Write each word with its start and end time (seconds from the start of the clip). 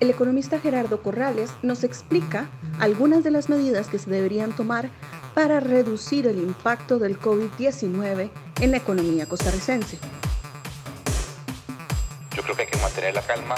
el 0.00 0.10
economista 0.10 0.60
Gerardo 0.60 1.02
Corrales 1.02 1.50
nos 1.62 1.82
explica 1.82 2.48
algunas 2.78 3.24
de 3.24 3.30
las 3.30 3.48
medidas 3.48 3.88
que 3.88 3.98
se 3.98 4.10
deberían 4.10 4.54
tomar 4.54 4.90
para 5.34 5.60
reducir 5.60 6.26
el 6.26 6.38
impacto 6.38 6.98
del 6.98 7.20
COVID-19 7.20 8.30
en 8.60 8.70
la 8.70 8.76
economía 8.76 9.26
costarricense. 9.26 9.98
Yo 12.34 12.42
creo 12.42 12.54
que 12.54 12.62
hay 12.62 12.68
que 12.68 12.78
mantener 12.78 13.14
la 13.14 13.22
calma 13.22 13.56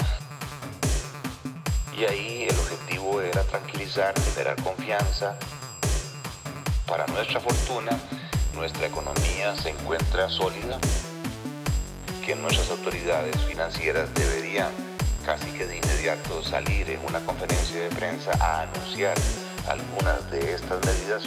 y 1.95 2.05
ahí 2.05 2.47
el 2.49 2.55
objetivo 2.57 3.21
era 3.21 3.43
tranquilizar, 3.43 4.13
generar 4.33 4.61
confianza. 4.63 5.37
Para 6.87 7.05
nuestra 7.07 7.39
fortuna, 7.39 7.91
nuestra 8.55 8.87
economía 8.87 9.55
se 9.55 9.69
encuentra 9.69 10.27
sólida, 10.29 10.79
que 12.25 12.35
nuestras 12.35 12.71
autoridades 12.71 13.37
financieras 13.45 14.11
deberían 14.15 14.90
casi 15.25 15.51
que 15.51 15.65
de 15.65 15.77
inmediato 15.77 16.43
salir 16.43 16.89
en 16.89 16.99
una 17.07 17.19
conferencia 17.25 17.81
de 17.81 17.89
prensa 17.89 18.31
a 18.39 18.63
anunciar 18.63 19.15
algunas 19.67 20.31
de 20.31 20.53
estas 20.53 20.79
medidas. 20.85 21.23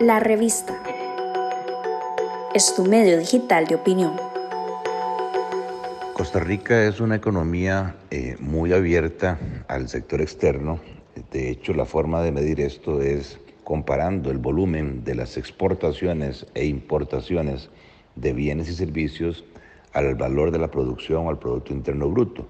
La 0.00 0.20
revista 0.20 0.82
es 2.54 2.74
tu 2.74 2.84
medio 2.84 3.18
digital 3.18 3.66
de 3.66 3.74
opinión. 3.74 4.16
Costa 6.14 6.40
Rica 6.40 6.84
es 6.84 7.00
una 7.00 7.16
economía 7.16 7.96
eh, 8.10 8.36
muy 8.40 8.72
abierta 8.72 9.38
al 9.68 9.88
sector 9.88 10.20
externo. 10.20 10.80
De 11.30 11.50
hecho, 11.50 11.72
la 11.72 11.84
forma 11.84 12.22
de 12.22 12.32
medir 12.32 12.60
esto 12.60 13.00
es 13.00 13.38
comparando 13.70 14.32
el 14.32 14.38
volumen 14.38 15.04
de 15.04 15.14
las 15.14 15.36
exportaciones 15.36 16.44
e 16.54 16.64
importaciones 16.66 17.70
de 18.16 18.32
bienes 18.32 18.68
y 18.68 18.74
servicios 18.74 19.44
al 19.92 20.16
valor 20.16 20.50
de 20.50 20.58
la 20.58 20.72
producción 20.72 21.24
o 21.24 21.30
al 21.30 21.38
Producto 21.38 21.72
Interno 21.72 22.08
Bruto, 22.08 22.48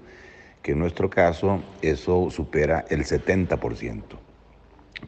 que 0.63 0.71
en 0.71 0.79
nuestro 0.79 1.11
caso 1.11 1.61
eso 1.83 2.31
supera 2.31 2.85
el 2.89 3.05
70%. 3.05 4.01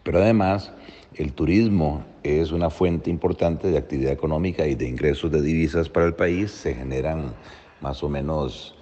Pero 0.03 0.19
además, 0.19 0.71
el 1.15 1.33
turismo 1.33 2.05
es 2.21 2.51
una 2.51 2.69
fuente 2.69 3.09
importante 3.09 3.69
de 3.69 3.79
actividad 3.79 4.13
económica 4.13 4.67
y 4.67 4.75
de 4.75 4.87
ingresos 4.87 5.31
de 5.31 5.41
divisas 5.41 5.89
para 5.89 6.05
el 6.05 6.13
país. 6.13 6.51
Se 6.51 6.75
generan 6.75 7.33
más 7.81 8.03
o 8.03 8.09
menos 8.09 8.75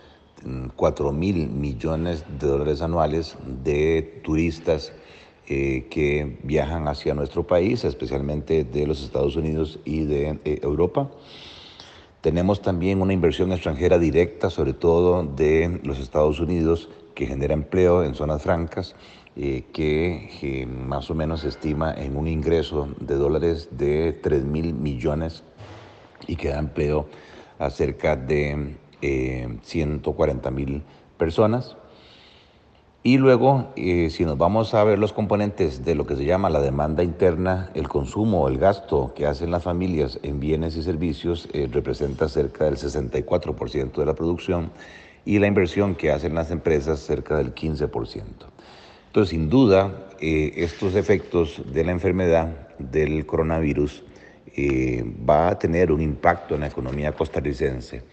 4 0.76 1.12
mm, 1.14 1.18
mil 1.18 1.48
millones 1.48 2.26
de 2.42 2.46
dólares 2.46 2.82
anuales 2.82 3.38
de 3.64 4.20
turistas 4.22 4.92
eh, 5.54 5.88
que 5.90 6.38
viajan 6.44 6.88
hacia 6.88 7.14
nuestro 7.14 7.46
país, 7.46 7.84
especialmente 7.84 8.64
de 8.64 8.88
los 8.88 9.04
Estados 9.04 9.36
Unidos 9.36 9.80
y 9.84 10.06
de 10.06 10.40
eh, 10.46 10.60
Europa. 10.64 11.12
Tenemos 12.22 12.62
también 12.62 13.02
una 13.02 13.12
inversión 13.12 13.52
extranjera 13.52 14.00
directa, 14.00 14.50
sobre 14.50 14.72
todo 14.72 15.26
de 15.26 15.82
los 15.84 16.00
Estados 16.00 16.40
Unidos, 16.40 16.88
que 17.16 17.28
genera 17.28 17.54
empleo 17.54 18.02
en 18.02 18.16
zonas 18.16 18.42
francas, 18.42 18.96
eh, 19.36 19.66
que 19.74 20.66
más 20.66 21.12
o 21.12 21.16
menos 21.16 21.42
se 21.42 21.50
estima 21.50 21.94
en 21.96 22.16
un 22.16 22.30
ingreso 22.30 22.88
de 23.02 23.16
dólares 23.16 23.68
de 23.72 24.14
3 24.14 24.46
mil 24.46 24.74
millones 24.74 25.44
y 26.28 26.38
que 26.38 26.48
da 26.48 26.60
empleo 26.60 27.08
a 27.60 27.70
cerca 27.70 28.16
de 28.16 28.78
140 29.64 30.48
eh, 30.48 30.52
mil 30.54 30.84
personas. 31.18 31.76
Y 33.04 33.18
luego, 33.18 33.74
eh, 33.76 34.12
si 34.12 34.26
nos 34.26 34.38
vamos 34.38 34.76
a 34.76 34.84
ver 34.84 35.00
los 35.00 35.12
componentes 35.12 35.84
de 35.84 35.96
lo 35.96 36.06
que 36.06 36.16
se 36.16 36.24
llama 36.24 36.52
la 36.52 36.62
demanda 36.62 37.02
interna, 37.04 37.72
el 37.74 37.88
consumo, 37.88 38.48
el 38.48 38.60
gasto 38.60 39.14
que 39.16 39.26
hacen 39.26 39.50
las 39.50 39.64
familias 39.64 40.20
en 40.22 40.40
bienes 40.40 40.76
y 40.76 40.84
servicios 40.84 41.50
eh, 41.52 41.68
representa 41.72 42.30
cerca 42.30 42.66
del 42.66 42.78
64% 42.78 43.94
de 43.94 44.06
la 44.06 44.14
producción 44.14 44.70
y 45.26 45.40
la 45.40 45.48
inversión 45.48 45.96
que 45.96 46.12
hacen 46.12 46.36
las 46.36 46.52
empresas 46.52 47.00
cerca 47.00 47.38
del 47.38 47.56
15%. 47.56 48.22
Entonces, 49.08 49.30
sin 49.30 49.50
duda, 49.50 50.10
eh, 50.20 50.54
estos 50.58 50.94
efectos 50.94 51.60
de 51.74 51.84
la 51.84 51.94
enfermedad 51.94 52.70
del 52.78 53.26
coronavirus 53.26 54.04
va 55.28 55.48
a 55.48 55.58
tener 55.58 55.94
un 55.94 56.02
impacto 56.02 56.56
en 56.56 56.62
la 56.62 56.68
economía 56.68 57.14
costarricense 57.14 58.04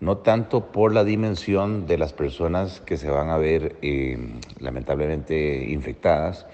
no 0.00 0.18
tanto 0.18 0.70
por 0.70 0.92
la 0.92 1.04
dimensión 1.04 1.86
de 1.86 1.98
las 1.98 2.12
personas 2.12 2.80
que 2.80 2.96
se 2.96 3.10
van 3.10 3.30
a 3.30 3.36
ver 3.36 3.76
eh, 3.82 4.18
lamentablemente 4.60 5.70
infectadas, 5.70 6.46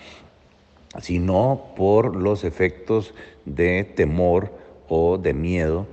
sino 1.01 1.73
por 1.77 2.17
los 2.17 2.45
efectos 2.45 3.15
de 3.45 3.85
temor 3.85 4.53
o 4.89 5.19
de 5.19 5.35
miedo 5.35 5.87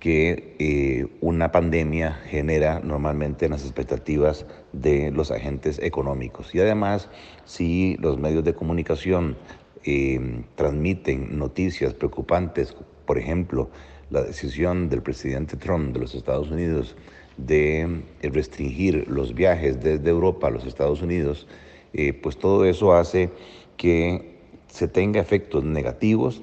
que 0.00 0.54
eh, 0.58 1.06
una 1.20 1.50
pandemia 1.50 2.12
genera 2.26 2.80
normalmente 2.80 3.46
en 3.46 3.52
las 3.52 3.64
expectativas 3.64 4.46
de 4.72 5.10
los 5.10 5.30
agentes 5.30 5.80
económicos. 5.82 6.54
Y 6.54 6.60
además, 6.60 7.08
si 7.44 7.96
los 7.98 8.18
medios 8.18 8.44
de 8.44 8.54
comunicación 8.54 9.36
eh, 9.84 10.44
transmiten 10.54 11.38
noticias 11.38 11.94
preocupantes, 11.94 12.76
por 13.06 13.18
ejemplo, 13.18 13.70
la 14.10 14.22
decisión 14.22 14.88
del 14.88 15.02
presidente 15.02 15.56
Trump 15.56 15.92
de 15.92 16.00
los 16.00 16.14
Estados 16.14 16.50
Unidos 16.50 16.96
de 17.36 17.82
eh, 18.20 18.30
restringir 18.30 19.06
los 19.08 19.34
viajes 19.34 19.80
desde 19.80 20.10
Europa 20.10 20.48
a 20.48 20.50
los 20.50 20.66
Estados 20.66 21.02
Unidos, 21.02 21.46
eh, 21.92 22.12
pues 22.12 22.38
todo 22.38 22.64
eso 22.64 22.94
hace 22.94 23.30
que 23.76 24.38
se 24.66 24.88
tenga 24.88 25.20
efectos 25.20 25.64
negativos, 25.64 26.42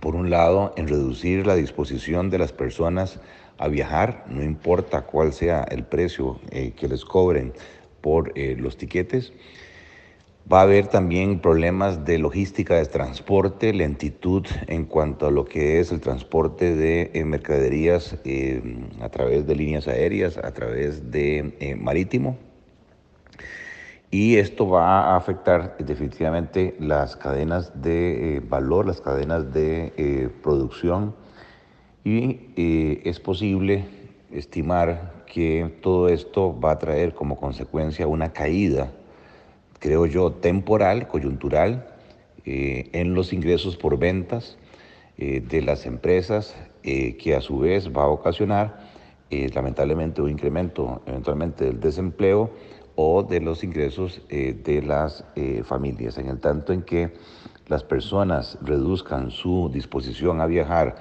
por 0.00 0.14
un 0.14 0.30
lado, 0.30 0.72
en 0.76 0.88
reducir 0.88 1.46
la 1.46 1.54
disposición 1.54 2.30
de 2.30 2.38
las 2.38 2.52
personas 2.52 3.20
a 3.58 3.68
viajar, 3.68 4.24
no 4.28 4.42
importa 4.42 5.02
cuál 5.02 5.32
sea 5.32 5.62
el 5.70 5.84
precio 5.84 6.38
eh, 6.50 6.72
que 6.72 6.88
les 6.88 7.04
cobren 7.04 7.52
por 8.02 8.32
los 8.38 8.76
tiquetes, 8.76 9.32
Va 10.52 10.60
a 10.60 10.62
haber 10.62 10.86
también 10.86 11.40
problemas 11.40 12.04
de 12.04 12.18
logística 12.18 12.76
de 12.76 12.86
transporte, 12.86 13.72
lentitud 13.72 14.46
en 14.68 14.84
cuanto 14.84 15.26
a 15.26 15.32
lo 15.32 15.44
que 15.44 15.80
es 15.80 15.90
el 15.90 16.00
transporte 16.00 16.76
de 16.76 17.10
eh, 17.14 17.24
mercaderías 17.24 18.16
eh, 18.24 18.62
a 19.00 19.08
través 19.08 19.44
de 19.48 19.56
líneas 19.56 19.88
aéreas, 19.88 20.38
a 20.38 20.52
través 20.52 21.10
de 21.10 21.56
eh, 21.58 21.74
marítimo. 21.74 22.38
Y 24.12 24.36
esto 24.36 24.68
va 24.68 25.14
a 25.14 25.16
afectar 25.16 25.78
definitivamente 25.78 26.76
las 26.78 27.16
cadenas 27.16 27.82
de 27.82 28.40
valor, 28.48 28.86
las 28.86 29.00
cadenas 29.00 29.52
de 29.52 30.30
producción. 30.44 31.16
Y 32.04 33.00
es 33.04 33.18
posible 33.18 33.84
estimar 34.30 35.24
que 35.26 35.76
todo 35.82 36.08
esto 36.08 36.58
va 36.58 36.70
a 36.70 36.78
traer 36.78 37.14
como 37.14 37.36
consecuencia 37.36 38.06
una 38.06 38.32
caída 38.32 38.92
creo 39.78 40.06
yo, 40.06 40.32
temporal, 40.32 41.08
coyuntural, 41.08 41.86
eh, 42.44 42.90
en 42.92 43.14
los 43.14 43.32
ingresos 43.32 43.76
por 43.76 43.98
ventas 43.98 44.56
eh, 45.18 45.40
de 45.40 45.62
las 45.62 45.86
empresas, 45.86 46.54
eh, 46.82 47.16
que 47.16 47.34
a 47.34 47.40
su 47.40 47.58
vez 47.58 47.90
va 47.90 48.04
a 48.04 48.08
ocasionar 48.08 48.96
lamentablemente 49.28 50.22
un 50.22 50.30
incremento 50.30 51.02
eventualmente 51.04 51.64
del 51.64 51.80
desempleo 51.80 52.52
o 52.94 53.24
de 53.24 53.40
los 53.40 53.64
ingresos 53.64 54.22
de 54.28 54.82
las 54.86 55.24
familias, 55.64 56.16
en 56.16 56.28
el 56.28 56.38
tanto 56.38 56.72
en 56.72 56.82
que 56.82 57.12
las 57.66 57.82
personas 57.82 58.56
reduzcan 58.62 59.32
su 59.32 59.68
disposición 59.74 60.40
a 60.40 60.46
viajar 60.46 60.94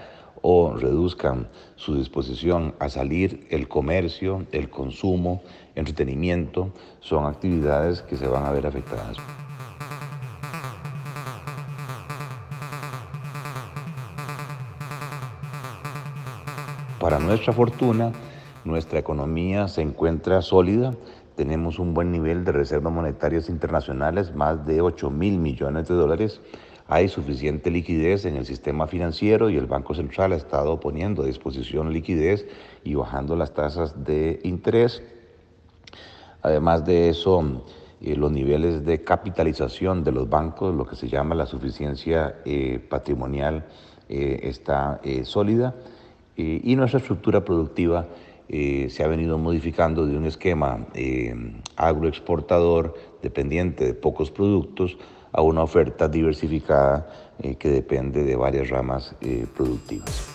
o 0.48 0.78
reduzcan 0.78 1.48
su 1.76 1.96
disposición 1.98 2.76
a 2.78 2.88
salir, 2.88 3.48
el 3.50 3.68
comercio, 3.68 4.46
el 4.52 4.70
consumo, 4.70 5.42
entretenimiento, 5.74 6.72
son 7.00 7.26
actividades 7.26 8.04
que 8.04 8.16
se 8.16 8.28
van 8.28 8.46
a 8.46 8.52
ver 8.52 8.68
afectadas. 8.68 9.18
Para 17.00 17.18
nuestra 17.18 17.52
fortuna, 17.52 18.12
nuestra 18.66 19.00
economía 19.00 19.68
se 19.68 19.82
encuentra 19.82 20.44
sólida, 20.44 20.94
tenemos 21.36 21.80
un 21.80 21.96
buen 21.96 22.12
nivel 22.12 22.46
de 22.46 22.52
reservas 22.52 22.94
monetarias 22.94 23.50
internacionales, 23.50 24.36
más 24.36 24.64
de 24.68 24.82
8 24.82 25.10
mil 25.10 25.40
millones 25.40 25.88
de 25.88 25.96
dólares, 25.96 26.40
hay 26.88 27.08
suficiente 27.08 27.72
liquidez 27.72 28.26
en 28.26 28.36
el 28.36 28.46
sistema 28.46 28.86
financiero 28.88 29.50
y 29.50 29.58
el 29.58 29.66
Banco 29.66 29.96
Central 29.96 30.34
ha 30.34 30.36
estado 30.36 30.80
poniendo 30.80 31.24
a 31.24 31.26
disposición 31.26 31.92
liquidez 31.92 32.48
y 32.84 32.94
bajando 32.94 33.36
las 33.36 33.54
tasas 33.54 34.04
de 34.04 34.40
interés. 34.44 35.02
Además 36.44 36.86
de 36.86 37.10
eso, 37.10 37.64
eh, 38.02 38.16
los 38.16 38.32
niveles 38.32 38.86
de 38.86 39.04
capitalización 39.04 40.04
de 40.04 40.12
los 40.12 40.30
bancos, 40.30 40.76
lo 40.76 40.86
que 40.86 40.96
se 40.96 41.10
llama 41.10 41.34
la 41.34 41.48
suficiencia 41.48 42.36
eh, 42.46 42.80
patrimonial, 42.88 43.66
eh, 44.08 44.42
está 44.44 45.02
sólida 45.24 45.74
y 46.36 46.76
nuestra 46.76 47.00
estructura 47.00 47.44
productiva 47.44 48.06
se 48.48 49.04
ha 49.04 49.08
venido 49.08 49.40
modificando 49.40 50.06
de 50.06 50.16
un 50.16 50.26
esquema 50.26 50.86
agroexportador 51.78 52.94
dependiente 53.24 53.86
de 53.86 53.94
pocos 53.96 54.30
productos 54.30 54.98
a 55.36 55.42
una 55.42 55.64
oferta 55.64 56.08
diversificada 56.08 57.08
eh, 57.40 57.56
que 57.56 57.70
depende 57.70 58.24
de 58.24 58.36
varias 58.38 58.70
ramas 58.70 59.14
eh, 59.20 59.46
productivas. 59.54 60.30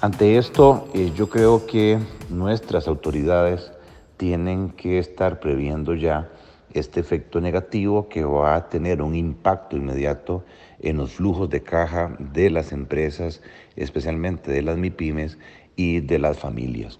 Ante 0.00 0.36
esto, 0.36 0.88
eh, 0.92 1.12
yo 1.14 1.28
creo 1.28 1.66
que 1.66 1.98
nuestras 2.30 2.88
autoridades 2.88 3.72
tienen 4.16 4.70
que 4.70 4.98
estar 4.98 5.40
previendo 5.40 5.94
ya 5.94 6.28
este 6.74 7.00
efecto 7.00 7.40
negativo 7.40 8.08
que 8.08 8.24
va 8.24 8.56
a 8.56 8.68
tener 8.68 9.02
un 9.02 9.14
impacto 9.14 9.76
inmediato 9.76 10.44
en 10.80 10.98
los 10.98 11.12
flujos 11.12 11.48
de 11.48 11.62
caja 11.62 12.14
de 12.18 12.50
las 12.50 12.72
empresas, 12.72 13.40
especialmente 13.76 14.50
de 14.52 14.62
las 14.62 14.76
MIPIMES, 14.76 15.38
y 15.76 16.00
de 16.00 16.18
las 16.18 16.38
familias. 16.38 16.98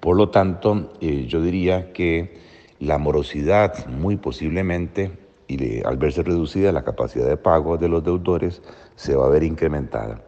Por 0.00 0.16
lo 0.16 0.30
tanto, 0.30 0.92
eh, 1.00 1.26
yo 1.26 1.40
diría 1.40 1.92
que 1.92 2.36
la 2.78 2.98
morosidad 2.98 3.86
muy 3.86 4.16
posiblemente, 4.16 5.12
y 5.46 5.82
al 5.82 5.96
verse 5.96 6.22
reducida 6.22 6.72
la 6.72 6.84
capacidad 6.84 7.26
de 7.26 7.36
pago 7.36 7.78
de 7.78 7.88
los 7.88 8.04
deudores, 8.04 8.62
se 8.96 9.16
va 9.16 9.26
a 9.26 9.30
ver 9.30 9.42
incrementada. 9.42 10.22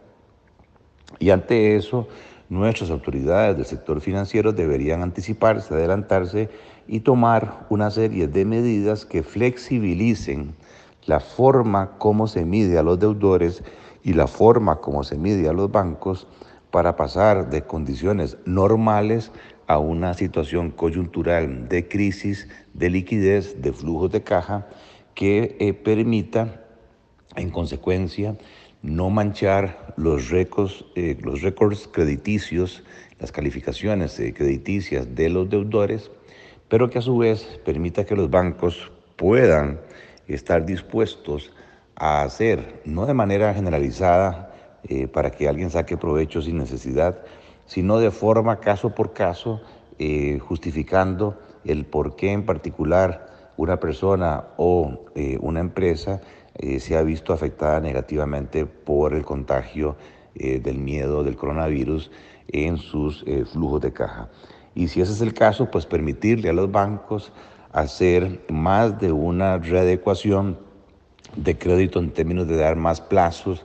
Y 1.19 1.29
ante 1.29 1.75
eso, 1.75 2.07
nuestras 2.49 2.89
autoridades 2.89 3.55
del 3.55 3.65
sector 3.65 4.01
financiero 4.01 4.51
deberían 4.51 5.03
anticiparse, 5.03 5.73
adelantarse 5.73 6.49
y 6.87 7.01
tomar 7.01 7.65
una 7.69 7.91
serie 7.91 8.27
de 8.27 8.43
medidas 8.43 9.05
que 9.05 9.23
flexibilicen 9.23 10.55
la 11.05 11.19
forma 11.19 11.91
como 11.97 12.27
se 12.27 12.43
mide 12.43 12.77
a 12.77 12.83
los 12.83 12.99
deudores 12.99 13.63
y 14.03 14.13
la 14.13 14.27
forma 14.27 14.77
como 14.77 15.03
se 15.03 15.17
mide 15.17 15.47
a 15.47 15.53
los 15.53 15.71
bancos 15.71 16.27
para 16.71 16.95
pasar 16.95 17.49
de 17.49 17.63
condiciones 17.63 18.37
normales 18.45 19.31
a 19.67 19.77
una 19.77 20.13
situación 20.13 20.71
coyuntural 20.71 21.69
de 21.69 21.87
crisis, 21.87 22.47
de 22.73 22.89
liquidez, 22.89 23.61
de 23.61 23.71
flujos 23.73 24.11
de 24.11 24.23
caja 24.23 24.67
que 25.13 25.55
eh, 25.59 25.73
permita, 25.73 26.63
en 27.35 27.49
consecuencia, 27.49 28.37
no 28.81 29.09
manchar 29.09 29.93
los 29.95 30.29
récords, 30.29 30.85
eh, 30.95 31.17
crediticios, 31.91 32.83
las 33.19 33.31
calificaciones 33.31 34.19
eh, 34.19 34.33
crediticias 34.33 35.13
de 35.13 35.29
los 35.29 35.49
deudores, 35.49 36.09
pero 36.67 36.89
que 36.89 36.99
a 36.99 37.01
su 37.01 37.17
vez 37.17 37.59
permita 37.63 38.05
que 38.05 38.15
los 38.15 38.29
bancos 38.29 38.91
puedan 39.15 39.79
estar 40.27 40.65
dispuestos 40.65 41.53
a 41.95 42.23
hacer, 42.23 42.81
no 42.85 43.05
de 43.05 43.13
manera 43.13 43.53
generalizada, 43.53 44.50
eh, 44.87 45.07
para 45.07 45.31
que 45.31 45.47
alguien 45.47 45.69
saque 45.69 45.97
provecho 45.97 46.41
sin 46.41 46.57
necesidad, 46.57 47.19
sino 47.65 47.99
de 47.99 48.11
forma 48.11 48.59
caso 48.59 48.93
por 48.95 49.13
caso, 49.13 49.61
justificando 50.39 51.37
el 51.63 51.85
por 51.85 52.15
qué 52.15 52.31
en 52.31 52.43
particular 52.43 53.27
una 53.55 53.79
persona 53.79 54.45
o 54.57 55.05
una 55.41 55.59
empresa 55.59 56.21
eh, 56.55 56.79
se 56.79 56.97
ha 56.97 57.01
visto 57.01 57.33
afectada 57.33 57.79
negativamente 57.79 58.65
por 58.65 59.13
el 59.13 59.23
contagio 59.23 59.95
eh, 60.35 60.59
del 60.59 60.79
miedo 60.79 61.23
del 61.23 61.37
coronavirus 61.37 62.11
en 62.49 62.77
sus 62.77 63.23
eh, 63.25 63.45
flujos 63.45 63.81
de 63.81 63.93
caja. 63.93 64.29
Y 64.75 64.89
si 64.89 65.01
ese 65.01 65.13
es 65.13 65.21
el 65.21 65.33
caso, 65.33 65.71
pues 65.71 65.85
permitirle 65.85 66.49
a 66.49 66.53
los 66.53 66.69
bancos 66.71 67.31
hacer 67.71 68.41
más 68.49 68.99
de 68.99 69.11
una 69.13 69.57
readecuación 69.57 70.59
de 71.37 71.57
crédito 71.57 71.99
en 71.99 72.11
términos 72.11 72.47
de 72.47 72.57
dar 72.57 72.75
más 72.75 72.99
plazos, 72.99 73.63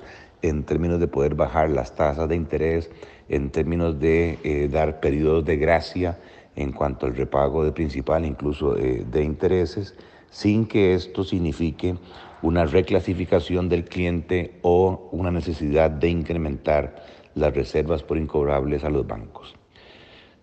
en 0.49 0.65
términos 0.65 1.01
de 1.01 1.09
poder 1.09 1.35
bajar 1.35 1.71
las 1.71 1.95
tasas 1.95 2.29
de 2.29 2.37
interés, 2.37 2.91
en 3.29 3.51
términos 3.51 3.99
de 3.99 4.69
dar 4.71 5.01
periodos 5.01 5.45
de 5.45 5.57
gracia 5.57 6.19
en 6.55 6.73
cuanto 6.73 7.07
al 7.07 7.17
repago 7.17 7.65
de 7.65 7.73
principal, 7.73 8.25
incluso 8.25 8.75
de 8.75 9.23
intereses, 9.23 9.95
sin 10.31 10.67
que 10.67 10.95
esto 10.95 11.25
signifique 11.25 11.97
una 12.43 12.65
reclasificación 12.65 13.69
del 13.69 13.85
cliente 13.85 14.59
o 14.63 15.09
una 15.13 15.31
necesidad 15.31 15.91
de 15.91 16.09
incrementar 16.09 17.05
las 17.35 17.55
reservas 17.55 18.03
por 18.03 18.19
incobrables 18.19 18.85
a 18.85 18.91
los 18.91 19.07
bancos. 19.07 19.55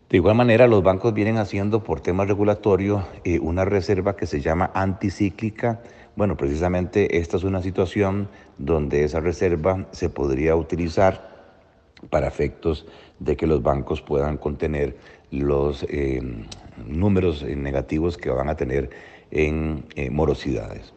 De 0.10 0.18
igual 0.18 0.36
manera, 0.36 0.68
los 0.68 0.84
bancos 0.84 1.14
vienen 1.14 1.38
haciendo 1.38 1.84
por 1.84 2.02
temas 2.02 2.28
regulatorios 2.28 3.04
eh, 3.24 3.40
una 3.40 3.66
reserva 3.66 4.16
que 4.16 4.28
se 4.28 4.42
llama 4.42 4.70
anticíclica. 4.76 5.82
Bueno, 6.16 6.38
precisamente 6.38 7.18
esta 7.18 7.38
es 7.38 7.44
una 7.44 7.64
situación 7.64 8.30
donde 8.60 9.04
esa 9.04 9.20
reserva 9.20 9.88
se 9.92 10.10
podría 10.10 10.56
utilizar 10.56 11.34
para 12.12 12.28
efectos 12.28 12.86
de 13.20 13.36
que 13.36 13.48
los 13.48 13.64
bancos 13.64 14.02
puedan 14.02 14.38
contener 14.38 14.96
los 15.32 15.84
eh, 15.90 16.22
números 16.86 17.44
negativos 17.44 18.18
que 18.18 18.30
van 18.30 18.48
a 18.48 18.56
tener 18.56 18.92
en 19.32 19.86
eh, 19.96 20.12
morosidades. 20.12 20.94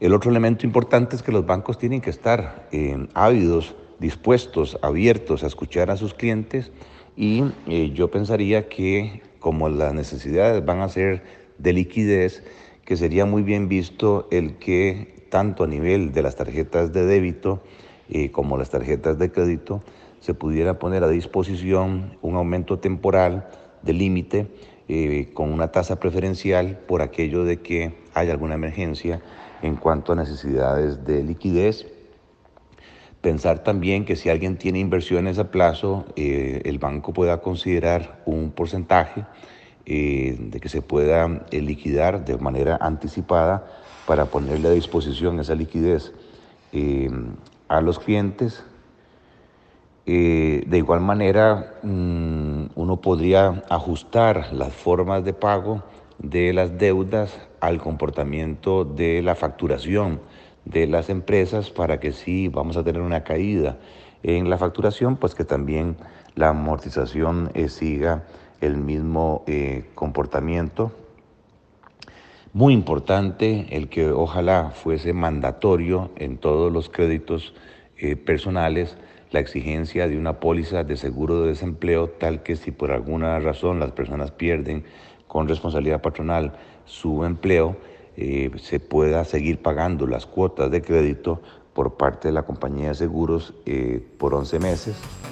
El 0.00 0.12
otro 0.12 0.30
elemento 0.30 0.66
importante 0.66 1.16
es 1.16 1.22
que 1.22 1.32
los 1.32 1.46
bancos 1.46 1.78
tienen 1.78 2.02
que 2.02 2.10
estar 2.10 2.68
eh, 2.72 3.06
ávidos, 3.14 3.74
dispuestos, 4.00 4.76
abiertos 4.82 5.44
a 5.44 5.46
escuchar 5.46 5.90
a 5.90 5.96
sus 5.96 6.12
clientes 6.12 6.72
y 7.16 7.44
yo 7.92 8.10
pensaría 8.10 8.68
que 8.68 9.22
como 9.38 9.68
las 9.68 9.94
necesidades 9.94 10.64
van 10.64 10.80
a 10.80 10.88
ser 10.88 11.22
de 11.58 11.72
liquidez, 11.74 12.42
que 12.84 12.96
sería 12.96 13.26
muy 13.26 13.42
bien 13.42 13.68
visto 13.68 14.28
el 14.30 14.56
que 14.58 15.26
tanto 15.30 15.64
a 15.64 15.66
nivel 15.66 16.12
de 16.12 16.22
las 16.22 16.36
tarjetas 16.36 16.92
de 16.92 17.06
débito 17.06 17.62
eh, 18.10 18.30
como 18.30 18.58
las 18.58 18.70
tarjetas 18.70 19.18
de 19.18 19.30
crédito 19.30 19.82
se 20.20 20.34
pudiera 20.34 20.78
poner 20.78 21.02
a 21.04 21.08
disposición 21.08 22.16
un 22.22 22.36
aumento 22.36 22.78
temporal 22.78 23.48
de 23.82 23.92
límite 23.92 24.46
con 25.32 25.50
una 25.50 25.68
tasa 25.72 25.98
preferencial 25.98 26.78
por 26.86 27.00
aquello 27.00 27.44
de 27.44 27.60
que 27.60 27.94
haya 28.12 28.32
alguna 28.32 28.56
emergencia 28.56 29.22
en 29.62 29.76
cuanto 29.76 30.12
a 30.12 30.16
necesidades 30.16 31.04
de 31.06 31.22
liquidez. 31.22 31.86
Pensar 33.20 33.62
también 33.62 34.04
que 34.04 34.16
si 34.16 34.28
alguien 34.28 34.56
tiene 34.56 34.80
inversiones 34.80 35.38
a 35.38 35.50
plazo, 35.50 36.04
eh, 36.16 36.60
el 36.64 36.78
banco 36.78 37.12
pueda 37.12 37.40
considerar 37.40 38.20
un 38.26 38.50
porcentaje 38.50 39.24
eh, 39.86 40.36
de 40.38 40.60
que 40.60 40.68
se 40.68 40.82
pueda 40.82 41.46
eh, 41.50 41.60
liquidar 41.60 42.24
de 42.24 42.36
manera 42.38 42.78
anticipada 42.80 43.66
para 44.06 44.26
ponerle 44.26 44.68
a 44.68 44.72
disposición 44.72 45.40
esa 45.40 45.54
liquidez 45.54 46.12
a 47.68 47.80
los 47.80 47.98
clientes. 47.98 48.64
de 50.06 50.78
igual 50.78 51.00
manera, 51.00 51.74
mm, 51.82 52.64
uno 52.74 52.96
podría 53.00 53.62
ajustar 53.68 54.52
las 54.52 54.72
formas 54.72 55.24
de 55.24 55.34
pago 55.34 55.82
de 56.18 56.52
las 56.52 56.78
deudas 56.78 57.38
al 57.60 57.78
comportamiento 57.78 58.84
de 58.84 59.22
la 59.22 59.34
facturación 59.34 60.20
de 60.64 60.86
las 60.86 61.10
empresas 61.10 61.70
para 61.70 61.98
que 62.00 62.12
si 62.12 62.48
vamos 62.48 62.76
a 62.76 62.84
tener 62.84 63.02
una 63.02 63.24
caída 63.24 63.78
en 64.22 64.48
la 64.48 64.58
facturación, 64.58 65.16
pues 65.16 65.34
que 65.34 65.44
también 65.44 65.96
la 66.34 66.50
amortización 66.50 67.50
eh, 67.54 67.68
siga 67.68 68.24
el 68.62 68.76
mismo 68.76 69.44
eh, 69.46 69.90
comportamiento. 69.94 70.92
Muy 72.52 72.72
importante 72.72 73.66
el 73.70 73.88
que 73.88 74.10
ojalá 74.10 74.70
fuese 74.70 75.12
mandatorio 75.12 76.10
en 76.16 76.38
todos 76.38 76.72
los 76.72 76.88
créditos 76.88 77.54
eh, 77.98 78.16
personales 78.16 78.96
la 79.30 79.40
exigencia 79.40 80.06
de 80.06 80.18
una 80.18 80.38
póliza 80.38 80.84
de 80.84 80.96
seguro 80.96 81.42
de 81.42 81.48
desempleo 81.48 82.10
tal 82.10 82.42
que 82.42 82.54
si 82.54 82.70
por 82.70 82.92
alguna 82.92 83.40
razón 83.40 83.80
las 83.80 83.92
personas 83.92 84.30
pierden 84.30 84.84
con 85.26 85.48
responsabilidad 85.48 86.02
patronal 86.02 86.52
su 86.84 87.24
empleo, 87.24 87.76
eh, 88.18 88.50
se 88.60 88.78
pueda 88.78 89.24
seguir 89.24 89.62
pagando 89.62 90.06
las 90.06 90.26
cuotas 90.26 90.70
de 90.70 90.82
crédito 90.82 91.40
por 91.72 91.96
parte 91.96 92.28
de 92.28 92.34
la 92.34 92.42
compañía 92.42 92.88
de 92.88 92.94
seguros 92.94 93.54
por 94.18 94.34
11 94.34 94.58
meses. 94.58 95.31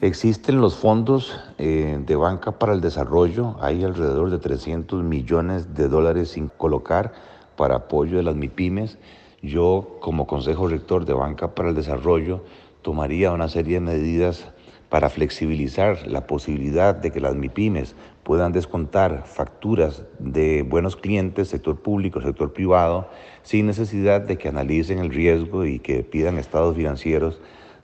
Existen 0.00 0.60
los 0.60 0.76
fondos 0.76 1.40
eh, 1.58 1.98
de 2.06 2.14
banca 2.14 2.52
para 2.52 2.72
el 2.72 2.80
desarrollo, 2.80 3.56
hay 3.60 3.82
alrededor 3.82 4.30
de 4.30 4.38
300 4.38 5.02
millones 5.02 5.74
de 5.74 5.88
dólares 5.88 6.28
sin 6.28 6.46
colocar 6.46 7.12
para 7.56 7.74
apoyo 7.74 8.18
de 8.18 8.22
las 8.22 8.36
MIPIMES. 8.36 8.96
Yo 9.42 9.96
como 9.98 10.28
Consejo 10.28 10.68
Rector 10.68 11.04
de 11.04 11.14
Banca 11.14 11.56
para 11.56 11.70
el 11.70 11.74
Desarrollo 11.74 12.44
tomaría 12.82 13.32
una 13.32 13.48
serie 13.48 13.74
de 13.74 13.80
medidas 13.80 14.46
para 14.88 15.10
flexibilizar 15.10 16.06
la 16.06 16.28
posibilidad 16.28 16.94
de 16.94 17.10
que 17.10 17.20
las 17.20 17.34
MIPIMES 17.34 17.96
puedan 18.22 18.52
descontar 18.52 19.24
facturas 19.26 20.04
de 20.20 20.62
buenos 20.62 20.94
clientes, 20.94 21.48
sector 21.48 21.76
público, 21.76 22.20
sector 22.20 22.52
privado, 22.52 23.08
sin 23.42 23.66
necesidad 23.66 24.20
de 24.20 24.38
que 24.38 24.48
analicen 24.48 25.00
el 25.00 25.10
riesgo 25.10 25.64
y 25.66 25.80
que 25.80 26.04
pidan 26.04 26.38
estados 26.38 26.76
financieros 26.76 27.40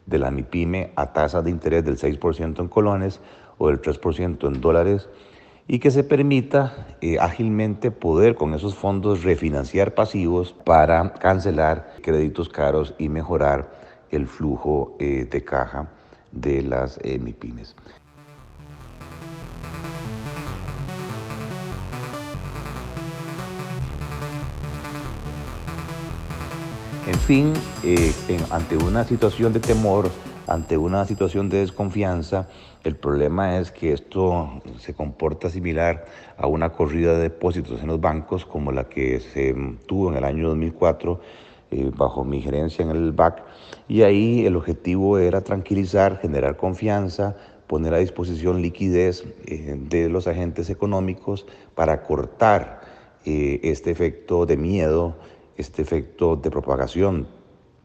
de 0.07 0.19
la 0.19 0.31
MIPIME 0.31 0.93
a 0.97 1.13
tasas 1.13 1.45
de 1.45 1.51
interés 1.51 1.85
del 1.85 1.99
6% 1.99 2.61
en 2.61 2.69
colones 2.69 3.21
o 3.59 3.69
del 3.69 3.81
3% 3.81 4.47
en 4.47 4.61
dólares 4.61 5.09
y 5.67 5.79
que 5.79 5.91
se 5.91 6.05
permita 6.05 6.97
eh, 7.01 7.19
ágilmente 7.19 7.91
poder 7.91 8.35
con 8.35 8.55
esos 8.55 8.75
fondos 8.75 9.23
refinanciar 9.23 9.95
pasivos 9.95 10.53
para 10.53 11.15
cancelar 11.15 11.95
créditos 12.03 12.49
caros 12.49 12.95
y 12.99 13.09
mejorar 13.09 13.71
el 14.11 14.27
flujo 14.27 14.97
eh, 14.99 15.27
de 15.31 15.45
caja 15.45 15.89
de 16.33 16.63
las 16.63 16.99
eh. 17.03 17.19
En 27.07 27.19
fin, 27.19 27.53
eh, 27.85 28.15
ante 28.51 28.79
una 28.79 29.05
situación 29.05 29.53
de 29.53 29.61
temor, 29.61 30.11
ante 30.47 30.79
una 30.79 31.05
situación 31.05 31.51
de 31.51 31.59
desconfianza, 31.59 32.49
el 32.83 32.97
problema 32.97 33.59
es 33.59 33.71
que 33.71 33.93
esto 33.93 34.63
se 34.79 34.95
comporta 34.95 35.51
similar 35.51 36.07
a 36.39 36.47
una 36.47 36.71
corrida 36.73 37.13
de 37.13 37.25
depósitos 37.25 37.83
en 37.83 37.89
los 37.89 38.01
bancos 38.01 38.47
como 38.47 38.73
la 38.73 38.85
que 38.89 39.21
se 39.21 39.55
tuvo 39.85 40.11
en 40.11 40.17
el 40.17 40.25
año 40.25 40.49
2004 40.49 41.21
eh, 41.73 41.91
bajo 41.95 42.25
mi 42.25 42.41
gerencia 42.41 42.83
en 42.83 42.91
el 42.91 43.13
BAC 43.13 43.43
y 43.87 44.01
ahí 44.01 44.47
el 44.47 44.57
objetivo 44.57 45.19
era 45.19 45.43
tranquilizar, 45.43 46.21
generar 46.23 46.57
confianza, 46.57 47.37
poner 47.67 47.93
a 47.93 47.99
disposición 47.99 48.63
liquidez 48.63 49.25
eh, 49.45 49.77
de 49.79 50.09
los 50.09 50.27
agentes 50.27 50.71
económicos 50.71 51.45
para 51.75 52.03
cortar 52.03 52.95
este 53.27 53.91
efecto 53.91 54.45
de 54.45 54.59
miedo 54.59 55.17
este 55.57 55.83
efecto 55.83 56.37
de 56.37 56.51
propagación 56.51 57.29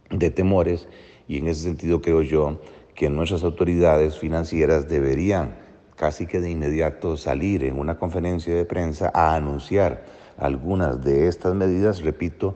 de 0.09 0.31
temores 0.31 0.87
y 1.27 1.37
en 1.37 1.47
ese 1.47 1.63
sentido 1.63 2.01
creo 2.01 2.21
yo 2.21 2.59
que 2.95 3.09
nuestras 3.09 3.43
autoridades 3.43 4.17
financieras 4.17 4.89
deberían 4.89 5.55
casi 5.95 6.25
que 6.25 6.39
de 6.39 6.49
inmediato 6.49 7.17
salir 7.17 7.63
en 7.63 7.77
una 7.77 7.97
conferencia 7.97 8.55
de 8.55 8.65
prensa 8.65 9.11
a 9.13 9.35
anunciar 9.35 10.05
algunas 10.37 11.03
de 11.03 11.27
estas 11.27 11.53
medidas, 11.53 12.01
repito, 12.01 12.55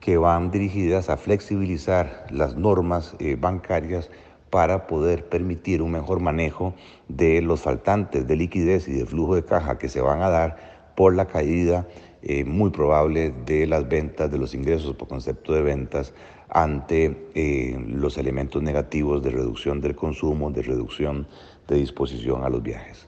que 0.00 0.16
van 0.16 0.50
dirigidas 0.50 1.10
a 1.10 1.16
flexibilizar 1.16 2.26
las 2.30 2.56
normas 2.56 3.16
eh, 3.18 3.36
bancarias 3.38 4.10
para 4.50 4.86
poder 4.86 5.28
permitir 5.28 5.82
un 5.82 5.90
mejor 5.90 6.20
manejo 6.20 6.74
de 7.08 7.42
los 7.42 7.62
faltantes 7.62 8.26
de 8.26 8.36
liquidez 8.36 8.86
y 8.86 8.92
de 8.92 9.06
flujo 9.06 9.34
de 9.34 9.44
caja 9.44 9.78
que 9.78 9.88
se 9.88 10.00
van 10.00 10.22
a 10.22 10.30
dar 10.30 10.92
por 10.94 11.14
la 11.14 11.26
caída 11.26 11.88
eh, 12.26 12.42
muy 12.42 12.70
probable 12.70 13.34
de 13.44 13.66
las 13.66 13.86
ventas, 13.86 14.30
de 14.30 14.38
los 14.38 14.54
ingresos 14.54 14.96
por 14.96 15.08
concepto 15.08 15.52
de 15.52 15.60
ventas 15.60 16.14
ante 16.48 17.28
eh, 17.34 17.76
los 17.86 18.16
elementos 18.16 18.62
negativos 18.62 19.22
de 19.22 19.28
reducción 19.28 19.82
del 19.82 19.94
consumo, 19.94 20.50
de 20.50 20.62
reducción 20.62 21.26
de 21.68 21.76
disposición 21.76 22.42
a 22.42 22.48
los 22.48 22.62
viajes. 22.62 23.06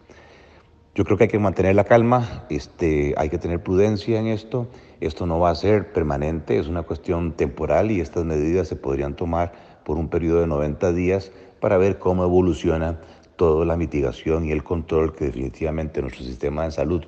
Yo 0.94 1.04
creo 1.04 1.16
que 1.16 1.24
hay 1.24 1.30
que 1.30 1.38
mantener 1.38 1.74
la 1.74 1.84
calma, 1.84 2.44
este, 2.50 3.14
hay 3.16 3.30
que 3.30 3.38
tener 3.38 3.62
prudencia 3.62 4.20
en 4.20 4.26
esto. 4.26 4.68
Esto 5.00 5.24
no 5.24 5.40
va 5.40 5.48
a 5.48 5.54
ser 5.54 5.94
permanente, 5.94 6.58
es 6.58 6.68
una 6.68 6.82
cuestión 6.82 7.32
temporal 7.32 7.90
y 7.90 8.02
estas 8.02 8.26
medidas 8.26 8.68
se 8.68 8.76
podrían 8.76 9.16
tomar 9.16 9.80
por 9.82 9.96
un 9.96 10.08
periodo 10.08 10.42
de 10.42 10.46
90 10.46 10.92
días 10.92 11.32
para 11.60 11.78
ver 11.78 11.98
cómo 11.98 12.22
evoluciona 12.22 13.00
toda 13.36 13.64
la 13.64 13.78
mitigación 13.78 14.44
y 14.44 14.52
el 14.52 14.62
control 14.62 15.14
que 15.14 15.24
definitivamente 15.24 16.02
nuestro 16.02 16.22
sistema 16.22 16.64
de 16.64 16.72
salud 16.72 17.06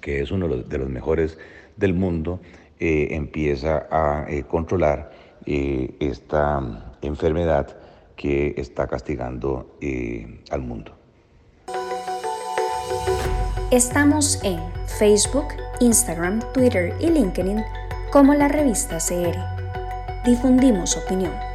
que 0.00 0.20
es 0.20 0.30
uno 0.30 0.48
de 0.48 0.78
los 0.78 0.88
mejores 0.88 1.38
del 1.76 1.94
mundo, 1.94 2.40
eh, 2.78 3.08
empieza 3.10 3.86
a 3.90 4.26
eh, 4.28 4.44
controlar 4.44 5.10
eh, 5.44 5.94
esta 6.00 6.94
enfermedad 7.02 7.76
que 8.16 8.54
está 8.56 8.86
castigando 8.86 9.78
al 10.50 10.60
mundo. 10.60 10.94
Estamos 13.70 14.42
en 14.44 14.60
Facebook, 14.98 15.48
Instagram, 15.80 16.40
Twitter 16.52 16.94
y 17.00 17.10
LinkedIn 17.10 17.62
como 18.12 18.34
la 18.34 18.48
revista 18.48 18.98
CR. 18.98 19.36
Difundimos 20.24 20.96
opinión. 20.96 21.49